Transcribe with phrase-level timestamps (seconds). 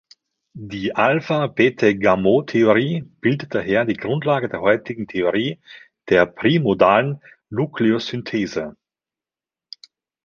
[0.55, 5.59] Die Alpher-Bethe-Gamow-Theorie bildet daher die Grundlage der heutigen Theorie
[6.09, 8.75] der primordialen Nukleosynthese.